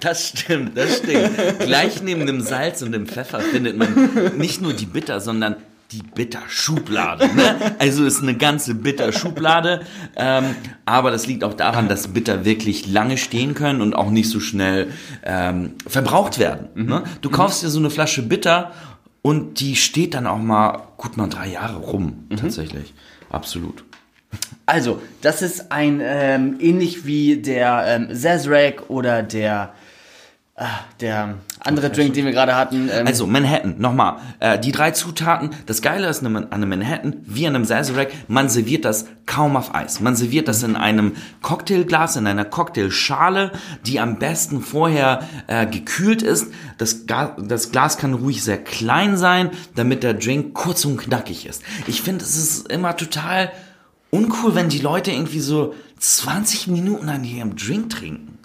[0.00, 1.58] Das stimmt, das stimmt.
[1.58, 5.56] Gleich neben dem Salz und dem Pfeffer findet man nicht nur die Bitter, sondern
[5.92, 7.34] die Bitterschublade.
[7.34, 7.74] Ne?
[7.78, 9.80] Also ist eine ganze Bitterschublade.
[10.16, 14.28] Ähm, aber das liegt auch daran, dass Bitter wirklich lange stehen können und auch nicht
[14.28, 14.92] so schnell
[15.24, 16.68] ähm, verbraucht werden.
[16.86, 17.02] Ne?
[17.20, 18.72] Du kaufst dir so eine Flasche Bitter
[19.22, 22.26] und die steht dann auch mal gut mal drei Jahre rum.
[22.36, 22.94] Tatsächlich.
[23.28, 23.84] Absolut.
[24.66, 29.74] Also, das ist ein ähm, ähnlich wie der ähm, Sazerac oder der
[31.00, 32.90] der andere Drink, den wir gerade hatten.
[32.92, 37.46] Ähm, Also Manhattan, nochmal, äh, die drei Zutaten, das Geile ist an einem Manhattan, wie
[37.46, 40.00] an einem Sazerac, man serviert das kaum auf Eis.
[40.00, 43.52] Man serviert das in einem Cocktailglas, in einer Cocktailschale,
[43.86, 46.48] die am besten vorher äh, gekühlt ist.
[46.78, 51.46] Das, Ga das Glas kann ruhig sehr klein sein, damit der Drink kurz und knackig
[51.46, 51.62] ist.
[51.86, 53.50] Ich finde, es ist immer total
[54.10, 58.39] uncool, wenn die Leute irgendwie so 20 Minuten an ihrem Drink trinken.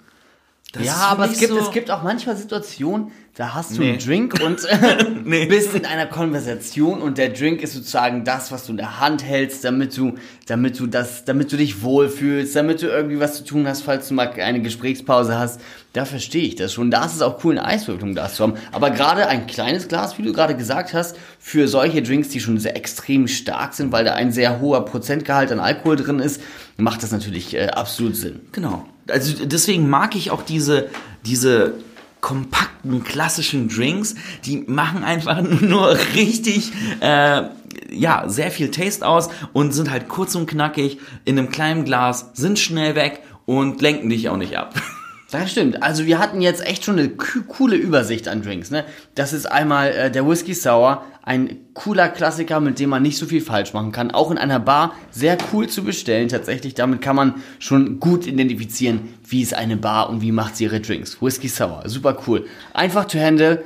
[0.76, 3.90] Das ja, aber es gibt, so- es gibt auch manchmal Situationen, da hast du Nee.
[3.90, 4.60] einen Drink und
[5.24, 5.44] Nee.
[5.46, 9.22] bist in einer Konversation und der Drink ist sozusagen das, was du in der Hand
[9.22, 10.14] hältst, damit du,
[10.46, 14.08] damit du das, damit du dich wohlfühlst, damit du irgendwie was zu tun hast, falls
[14.08, 15.60] du mal eine Gesprächspause hast.
[15.92, 16.90] Da verstehe ich das schon.
[16.90, 18.54] Da ist es auch cool, eine Eiswürfelung da zu haben.
[18.72, 22.58] Aber gerade ein kleines Glas, wie du gerade gesagt hast, für solche Drinks, die schon
[22.58, 26.40] sehr extrem stark sind, weil da ein sehr hoher Prozentgehalt an Alkohol drin ist,
[26.78, 28.40] macht das natürlich äh, absolut Sinn.
[28.52, 28.86] Genau.
[29.08, 30.88] Also deswegen mag ich auch diese,
[31.24, 31.74] diese
[32.20, 34.14] kompakten, klassischen Drinks.
[34.44, 37.42] Die machen einfach nur richtig, äh,
[37.90, 42.30] ja, sehr viel Taste aus und sind halt kurz und knackig in einem kleinen Glas,
[42.34, 44.74] sind schnell weg und lenken dich auch nicht ab.
[45.32, 45.82] Das stimmt.
[45.82, 48.70] Also wir hatten jetzt echt schon eine co- coole Übersicht an Drinks.
[48.70, 48.84] Ne?
[49.16, 53.26] Das ist einmal äh, der Whisky Sour, ein cooler Klassiker, mit dem man nicht so
[53.26, 54.12] viel falsch machen kann.
[54.12, 56.28] Auch in einer Bar sehr cool zu bestellen.
[56.28, 60.64] Tatsächlich, damit kann man schon gut identifizieren, wie ist eine Bar und wie macht sie
[60.64, 61.20] ihre Drinks.
[61.20, 62.46] Whisky Sour, super cool.
[62.72, 63.64] Einfach to handle,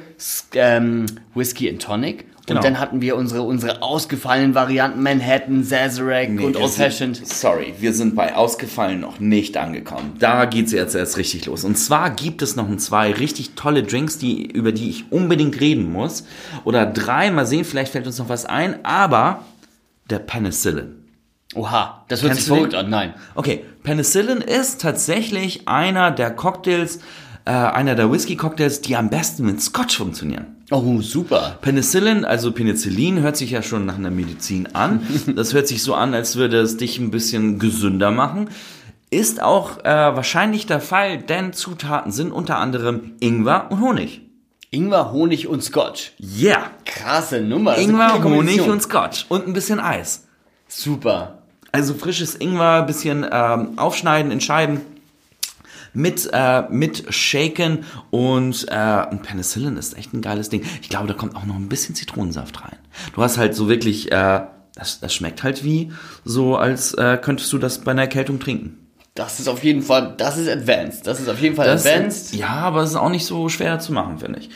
[0.55, 2.25] ähm, Whisky and Tonic.
[2.51, 2.59] Genau.
[2.59, 7.25] Und dann hatten wir unsere, unsere ausgefallenen Varianten Manhattan, Sazerac und Old Fashioned.
[7.25, 10.17] sorry, wir sind bei ausgefallen noch nicht angekommen.
[10.19, 11.63] Da geht's jetzt erst richtig los.
[11.63, 15.93] Und zwar gibt es noch zwei richtig tolle Drinks, die, über die ich unbedingt reden
[15.93, 16.25] muss.
[16.65, 18.85] Oder drei, mal sehen, vielleicht fällt uns noch was ein.
[18.85, 19.45] Aber
[20.11, 21.05] der Penicillin.
[21.55, 22.91] Oha, das hört Kennst sich verrückt an.
[22.91, 23.15] Nein.
[23.37, 26.99] Okay, Penicillin ist tatsächlich einer der Cocktails,
[27.45, 30.47] äh, einer der Whisky-Cocktails, die am besten mit Scotch funktionieren.
[30.71, 31.59] Oh, super.
[31.61, 35.07] Penicillin, also Penicillin, hört sich ja schon nach einer Medizin an.
[35.35, 38.51] Das hört sich so an, als würde es dich ein bisschen gesünder machen.
[39.11, 44.23] Ist auch äh, wahrscheinlich der Fall, denn Zutaten sind unter anderem Ingwer und Honig.
[44.71, 46.13] Ingwer, Honig und Scotch.
[46.21, 46.71] Yeah!
[46.85, 47.77] Krasse Nummer.
[47.77, 49.27] Ingwer, Honig und Scotch.
[49.29, 50.29] Und ein bisschen Eis.
[50.69, 51.39] Super.
[51.73, 54.81] Also frisches Ingwer, bisschen ähm, aufschneiden in Scheiben.
[55.93, 60.63] Mit, äh, mit Shaken und äh, ein Penicillin ist echt ein geiles Ding.
[60.83, 62.77] Ich glaube, da kommt auch noch ein bisschen Zitronensaft rein.
[63.15, 64.43] Du hast halt so wirklich, äh,
[64.75, 65.93] das, das schmeckt halt wie
[66.25, 68.77] so, als äh, könntest du das bei einer Erkältung trinken.
[69.15, 71.07] Das ist auf jeden Fall, das ist advanced.
[71.07, 72.35] Das ist auf jeden Fall Das advanced.
[72.35, 74.51] ja, aber es ist auch nicht so schwer zu machen, finde ich.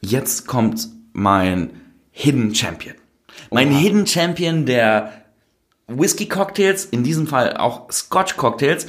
[0.00, 1.70] Jetzt kommt mein
[2.10, 2.94] Hidden Champion.
[3.50, 3.78] Mein Oha.
[3.78, 5.12] Hidden Champion der
[5.86, 8.86] Whisky Cocktails, in diesem Fall auch Scotch Cocktails.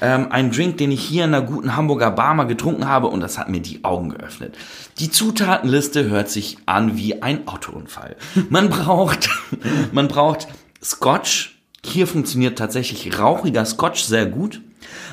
[0.00, 3.20] Ähm, ein Drink, den ich hier in einer guten Hamburger Bar mal getrunken habe und
[3.20, 4.56] das hat mir die Augen geöffnet.
[4.98, 8.16] Die Zutatenliste hört sich an wie ein Autounfall.
[8.48, 9.28] Man braucht,
[9.92, 10.48] man braucht
[10.82, 11.58] Scotch.
[11.84, 14.60] Hier funktioniert tatsächlich rauchiger Scotch sehr gut.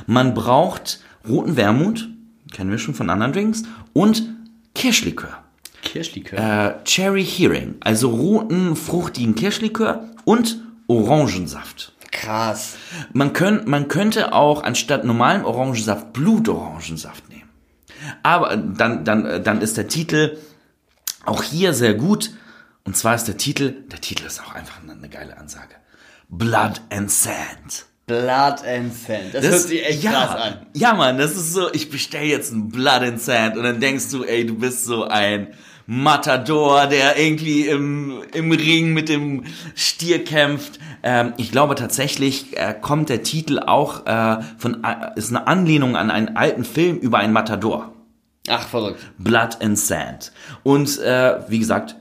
[0.08, 2.10] Man braucht roten Wermut,
[2.52, 4.24] kennen wir schon von anderen Drinks, und
[4.76, 5.44] Kirschlikör.
[5.84, 6.40] Kirschlikör.
[6.40, 11.93] Äh, Cherry Hearing, also roten, fruchtigen Kirschlikör und Orangensaft.
[12.14, 12.76] Krass.
[13.12, 17.50] Man, könnt, man könnte auch anstatt normalem Orangensaft Blutorangensaft nehmen.
[18.22, 20.38] Aber dann, dann, dann ist der Titel
[21.26, 22.32] auch hier sehr gut.
[22.86, 25.76] Und zwar ist der Titel, der Titel ist auch einfach eine, eine geile Ansage.
[26.30, 27.86] Blood and Sand.
[28.06, 29.34] Blood and Sand.
[29.34, 30.66] Das, hört sich echt ja, krass an.
[30.74, 34.12] Ja, Mann, das ist so, ich bestell jetzt ein Blood and Sand und dann denkst
[34.12, 35.54] du, ey, du bist so ein
[35.86, 39.44] Matador, der irgendwie im, im Ring mit dem
[39.76, 40.80] Stier kämpft.
[41.04, 45.96] Ähm, ich glaube tatsächlich äh, kommt der Titel auch äh, von, äh, ist eine Anlehnung
[45.96, 47.92] an einen alten Film über einen Matador.
[48.48, 49.00] Ach, verrückt.
[49.18, 50.32] Blood and Sand.
[50.64, 51.96] Und äh, wie gesagt,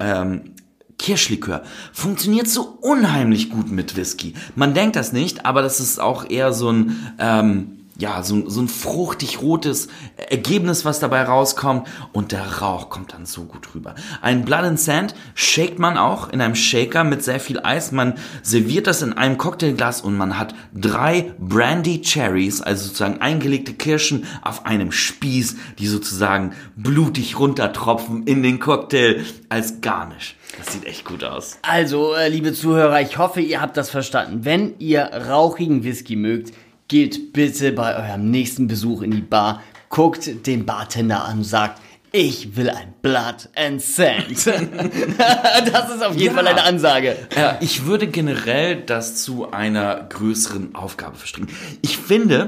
[0.00, 0.54] ähm,
[0.98, 4.34] Kirschlikör funktioniert so unheimlich gut mit Whisky.
[4.54, 8.60] Man denkt das nicht, aber das ist auch eher so ein ähm, ja, so, so
[8.60, 13.94] ein fruchtig rotes Ergebnis, was dabei rauskommt und der Rauch kommt dann so gut rüber.
[14.20, 17.92] Ein Blood and Sand shakt man auch in einem Shaker mit sehr viel Eis.
[17.92, 23.74] Man serviert das in einem Cocktailglas und man hat drei Brandy Cherries, also sozusagen eingelegte
[23.74, 30.36] Kirschen auf einem Spieß, die sozusagen blutig runtertropfen in den Cocktail als Garnish.
[30.58, 31.58] Das sieht echt gut aus.
[31.62, 34.44] Also, äh, liebe Zuhörer, ich hoffe, ihr habt das verstanden.
[34.44, 36.52] Wenn ihr rauchigen Whisky mögt,
[36.88, 41.80] geht bitte bei eurem nächsten Besuch in die Bar, guckt den Bartender an und sagt,
[42.12, 44.28] ich will ein Blood and Sand.
[44.46, 46.32] das ist auf jeden Ja.
[46.32, 47.16] Fall eine Ansage.
[47.34, 51.50] Ja, ich würde generell das zu einer größeren Aufgabe verstricken.
[51.82, 52.46] Ich finde,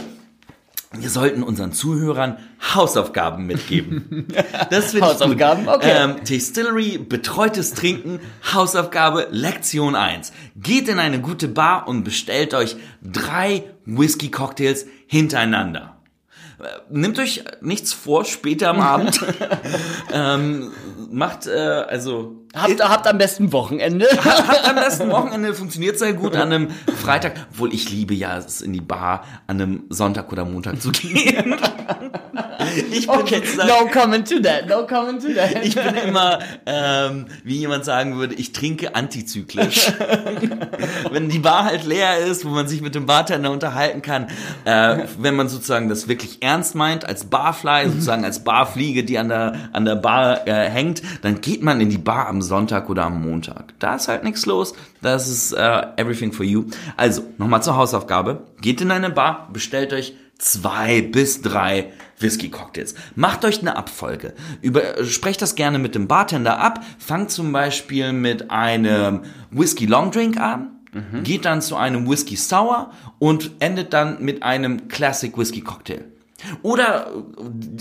[1.00, 2.38] wir sollten unseren Zuhörern
[2.74, 4.26] Hausaufgaben mitgeben.
[4.70, 5.66] Das finde ich Hausaufgaben?
[5.66, 5.74] gut.
[5.74, 5.92] Okay.
[5.94, 8.20] Ähm, Distillery, betreutes Trinken,
[8.52, 10.32] Hausaufgabe, Lektion 1.
[10.56, 15.96] Geht in eine gute Bar und bestellt euch drei Whisky-Cocktails hintereinander.
[16.58, 19.20] Äh, Nehmt euch nichts vor, später am Abend.
[20.12, 20.72] ähm,
[21.10, 24.06] macht, äh, also Habt, habt am besten Wochenende.
[24.24, 26.70] Habt am besten Wochenende, funktioniert sehr gut an einem
[27.02, 27.46] Freitag.
[27.52, 31.56] Obwohl ich liebe ja es in die Bar an einem Sonntag oder Montag zu gehen.
[32.90, 35.64] Ich bin, Okay, no comment to that, no comment to that.
[35.64, 39.92] ich bin immer, ähm, wie jemand sagen würde, ich trinke antizyklisch.
[41.10, 44.26] wenn die Bar halt leer ist, wo man sich mit dem Bartender unterhalten kann,
[44.64, 49.28] äh, wenn man sozusagen das wirklich ernst meint, als Barfly, sozusagen als Barfliege, die an
[49.28, 53.04] der, an der Bar äh, hängt, dann geht man in die Bar am Sonntag oder
[53.04, 53.74] am Montag.
[53.78, 54.74] Da ist halt nichts los.
[55.02, 56.64] Das ist äh, everything for you.
[56.96, 58.46] Also, nochmal zur Hausaufgabe.
[58.60, 62.94] Geht in eine Bar, bestellt euch zwei bis drei Whisky-Cocktails.
[63.14, 64.34] Macht euch eine Abfolge.
[64.62, 66.82] Über, sprecht das gerne mit dem Bartender ab.
[66.98, 70.70] Fangt zum Beispiel mit einem Whisky Long Drink an.
[71.24, 76.04] Geht dann zu einem Whisky Sour und endet dann mit einem Classic Whisky Cocktail.
[76.62, 77.12] Oder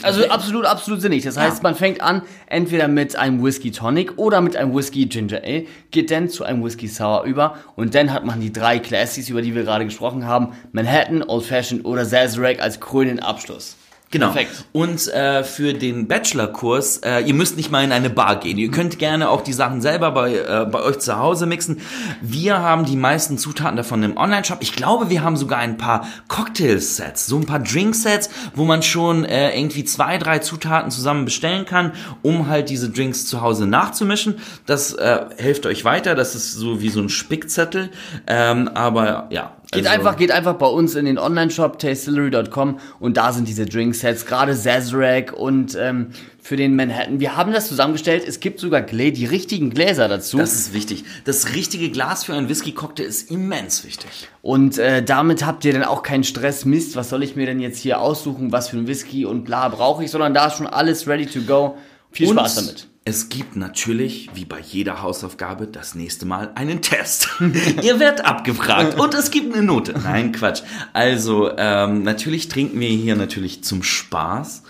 [0.01, 1.23] Also absolut, absolut sinnig.
[1.23, 1.63] Das heißt, Ja.
[1.63, 6.09] man fängt an entweder mit einem Whisky Tonic oder mit einem Whisky Ginger Ale, geht
[6.09, 9.53] dann zu einem Whisky Sour über und dann hat man die drei Classics, über die
[9.55, 13.75] wir gerade gesprochen haben, Manhattan, Old Fashioned oder Sazerac als krönenden Abschluss.
[14.11, 14.27] Genau.
[14.27, 14.65] Perfekt.
[14.71, 18.57] Und äh, für den Bachelor-Kurs, äh, ihr müsst nicht mal in eine Bar gehen.
[18.57, 21.81] Ihr könnt gerne auch die Sachen selber bei, äh, bei euch zu Hause mixen.
[22.21, 24.59] Wir haben die meisten Zutaten davon im Online-Shop.
[24.61, 29.25] Ich glaube, wir haben sogar ein paar Cocktail-Sets, so ein paar Drink-Sets, wo man schon
[29.25, 31.91] äh, irgendwie zwei, drei Zutaten zusammen bestellen kann,
[32.21, 34.35] um halt diese Drinks zu Hause nachzumischen.
[34.65, 36.15] Das äh, hilft euch weiter.
[36.15, 37.89] Das ist so wie so ein Spickzettel.
[38.27, 39.51] Ähm, aber ja.
[39.71, 43.65] Geht also- einfach, geht einfach bei uns in den Online-Shop tastillery.com und da sind diese
[43.65, 46.07] Drinksets, gerade Sazerac und ähm,
[46.41, 47.19] für den Manhattan.
[47.19, 48.23] Wir haben das zusammengestellt.
[48.27, 50.37] Es gibt sogar Glä die richtigen Gläser dazu.
[50.37, 51.03] Das ist wichtig.
[51.23, 54.29] Das richtige Glas für einen Whisky-Cocktail ist immens wichtig.
[54.43, 57.59] Und äh, damit habt ihr dann auch keinen Stress, Mist, was soll ich mir denn
[57.59, 60.67] jetzt hier aussuchen, was für ein Whisky und bla brauche ich, sondern da ist schon
[60.67, 61.77] alles ready to go.
[62.11, 62.87] Viel Und Spaß damit.
[63.07, 67.29] Es gibt natürlich, wie bei jeder Hausaufgabe, das nächste Mal einen Test.
[67.83, 69.93] Ihr werdet abgefragt und es gibt eine Note.
[69.93, 70.63] Nein, Quatsch.
[70.91, 74.63] Also, ähm, natürlich trinken wir hier natürlich zum Spaß,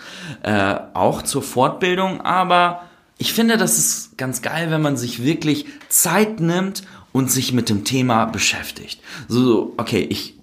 [0.43, 2.83] äh, auch zur Fortbildung, aber
[3.17, 7.69] ich finde, das ist ganz geil, wenn man sich wirklich Zeit nimmt und sich mit
[7.69, 8.99] dem Thema beschäftigt.
[9.29, 10.34] So, okay, ich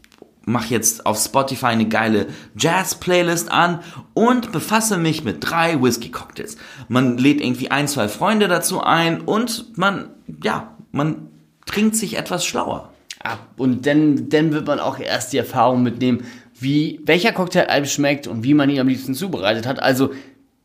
[0.45, 2.27] mache jetzt auf Spotify eine geile
[2.57, 3.81] Jazz-Playlist an
[4.15, 6.57] und befasse mich mit drei Whisky-Cocktails.
[6.89, 10.11] Man lädt irgendwie ein, zwei Freunde dazu ein und man,
[10.43, 11.29] ja, man
[11.67, 12.93] trinkt sich etwas schlauer.
[13.23, 16.25] Ah, Und dann, dann wird man auch erst die Erfahrung mitnehmen,
[16.59, 19.81] wie, welcher Cocktail einem schmeckt und wie man ihn am liebsten zubereitet hat.
[19.81, 20.11] Also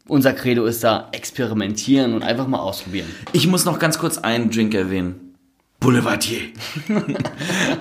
[0.07, 3.07] unser Credo ist da experimentieren und einfach mal ausprobieren.
[3.33, 5.26] Ich muss noch ganz kurz einen Drink erwähnen.
[5.79, 6.39] Boulevardier.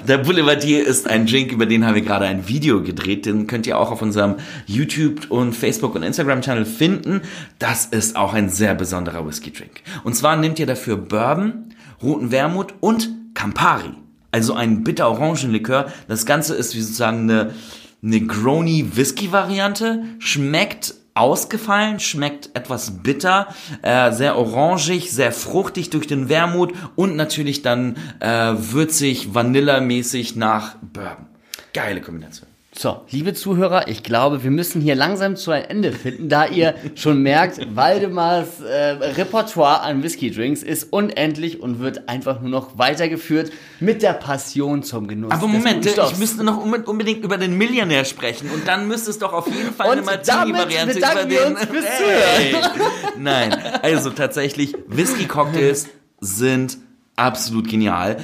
[0.06, 3.24] Der Boulevardier ist ein Drink, über den haben wir gerade ein Video gedreht.
[3.24, 4.34] Den könnt ihr auch auf unserem
[4.66, 7.22] YouTube und Facebook und Instagram-Channel finden.
[7.58, 9.80] Das ist auch ein sehr besonderer Whisky-Drink.
[10.04, 13.94] Und zwar nehmt ihr dafür Bourbon, roten Wermut und Campari.
[14.30, 15.90] Also ein bitter-Orangenlikör.
[16.06, 17.54] Das Ganze ist wie sozusagen eine
[18.02, 20.04] Negroni-Whisky-Variante.
[20.18, 23.48] Schmeckt ausgefallen, schmeckt etwas bitter,
[23.82, 30.76] äh, sehr orangig, sehr fruchtig durch den Wermut und natürlich dann äh, würzig, vanillamäßig nach
[30.80, 31.26] Bourbon.
[31.72, 32.48] Geile Kombination.
[32.78, 36.74] So, liebe Zuhörer, ich glaube, wir müssen hier langsam zu einem Ende finden, da ihr
[36.94, 43.50] schon merkt, Waldemars äh, Repertoire an Whisky-Drinks ist unendlich und wird einfach nur noch weitergeführt
[43.80, 45.32] mit der Passion zum Genuss.
[45.32, 49.18] Aber Moment, ich müsste noch unbe- unbedingt über den Millionär sprechen und dann müsste es
[49.18, 51.86] doch auf jeden Fall eine Und Martini-Variante damit bedanken über den...
[51.88, 52.56] Hey.
[53.18, 55.88] Nein, also tatsächlich, Whisky-Cocktails
[56.20, 56.76] sind
[57.16, 58.18] absolut genial.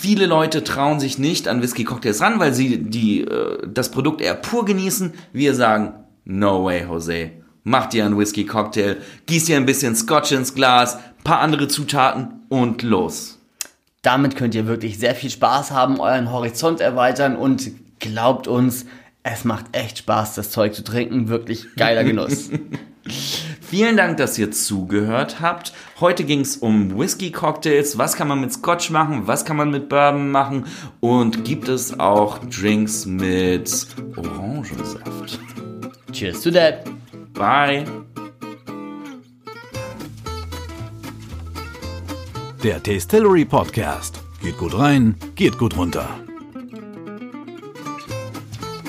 [0.00, 4.36] Viele Leute trauen sich nicht an Whisky-Cocktails ran, weil sie die, äh, das Produkt eher
[4.36, 5.12] pur genießen.
[5.32, 5.92] Wir sagen,
[6.24, 7.32] no way, Jose.
[7.64, 12.84] Mach dir einen Whisky-Cocktail, gieß dir ein bisschen Scotch ins Glas, paar andere Zutaten und
[12.84, 13.40] los.
[14.02, 18.86] Damit könnt ihr wirklich sehr viel Spaß haben, euren Horizont erweitern und glaubt uns,
[19.24, 21.26] es macht echt Spaß, das Zeug zu trinken.
[21.26, 22.50] Wirklich geiler Genuss.
[23.70, 25.74] Vielen Dank, dass ihr zugehört habt.
[26.00, 27.98] Heute ging es um Whisky-Cocktails.
[27.98, 29.26] Was kann man mit Scotch machen?
[29.26, 30.64] Was kann man mit Bourbon machen?
[31.00, 35.38] Und gibt es auch Drinks mit Orangensaft?
[36.12, 36.84] Cheers to that.
[37.34, 37.84] Bye.
[42.64, 44.18] Der Tastillery Podcast.
[44.40, 46.08] Geht gut rein, geht gut runter.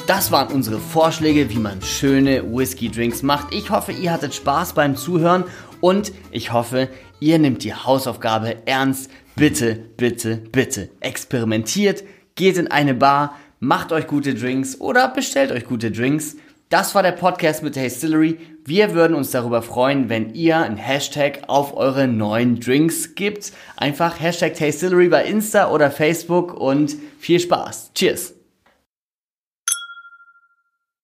[0.09, 3.53] Das waren unsere Vorschläge, wie man schöne Whisky-Drinks macht.
[3.53, 5.43] Ich hoffe, ihr hattet Spaß beim Zuhören
[5.81, 9.11] und ich hoffe, ihr nehmt die Hausaufgabe ernst.
[9.35, 15.65] Bitte, bitte, bitte experimentiert, geht in eine Bar, macht euch gute Drinks oder bestellt euch
[15.65, 16.37] gute Drinks.
[16.69, 18.39] Das war der Podcast mit der Distillery.
[18.65, 23.51] Wir würden uns darüber freuen, wenn ihr ein Hashtag auf eure neuen Drinks gibt.
[23.77, 27.91] Einfach Hashtag Distillery bei Insta oder Facebook und viel Spaß.
[27.93, 28.38] Cheers!